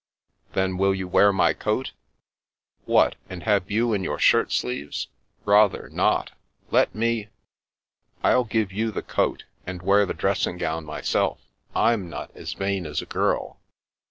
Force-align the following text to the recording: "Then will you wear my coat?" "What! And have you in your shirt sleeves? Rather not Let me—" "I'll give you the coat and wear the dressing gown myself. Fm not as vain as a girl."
"Then 0.55 0.77
will 0.79 0.95
you 0.95 1.07
wear 1.07 1.31
my 1.31 1.53
coat?" 1.53 1.91
"What! 2.85 3.17
And 3.29 3.43
have 3.43 3.69
you 3.69 3.93
in 3.93 4.03
your 4.03 4.17
shirt 4.17 4.51
sleeves? 4.51 5.09
Rather 5.45 5.89
not 5.91 6.31
Let 6.71 6.95
me—" 6.95 7.27
"I'll 8.23 8.45
give 8.45 8.71
you 8.71 8.89
the 8.89 9.03
coat 9.03 9.43
and 9.67 9.83
wear 9.83 10.07
the 10.07 10.15
dressing 10.15 10.57
gown 10.57 10.85
myself. 10.85 11.39
Fm 11.75 12.09
not 12.09 12.31
as 12.35 12.53
vain 12.53 12.87
as 12.87 13.03
a 13.03 13.05
girl." 13.05 13.59